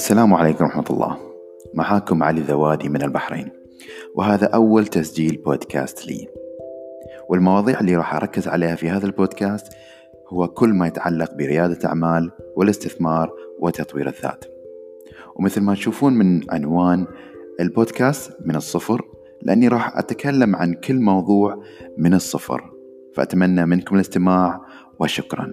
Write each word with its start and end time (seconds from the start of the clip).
السلام 0.00 0.34
عليكم 0.34 0.64
ورحمة 0.64 0.84
الله. 0.90 1.18
معاكم 1.74 2.22
علي 2.22 2.40
ذوادي 2.40 2.88
من 2.88 3.02
البحرين. 3.02 3.48
وهذا 4.14 4.46
أول 4.46 4.86
تسجيل 4.86 5.36
بودكاست 5.36 6.06
لي. 6.06 6.28
والمواضيع 7.28 7.80
اللي 7.80 7.96
راح 7.96 8.14
أركز 8.14 8.48
عليها 8.48 8.74
في 8.74 8.90
هذا 8.90 9.06
البودكاست 9.06 9.66
هو 10.28 10.48
كل 10.48 10.68
ما 10.68 10.86
يتعلق 10.86 11.34
بريادة 11.34 11.88
أعمال 11.88 12.30
والاستثمار 12.56 13.32
وتطوير 13.58 14.08
الذات. 14.08 14.44
ومثل 15.36 15.60
ما 15.60 15.74
تشوفون 15.74 16.12
من 16.12 16.40
عنوان 16.50 17.06
البودكاست 17.60 18.32
من 18.44 18.56
الصفر 18.56 19.02
لأني 19.42 19.68
راح 19.68 19.98
أتكلم 19.98 20.56
عن 20.56 20.74
كل 20.74 21.00
موضوع 21.00 21.62
من 21.98 22.14
الصفر. 22.14 22.70
فأتمنى 23.14 23.66
منكم 23.66 23.96
الاستماع 23.96 24.60
وشكراً. 25.00 25.52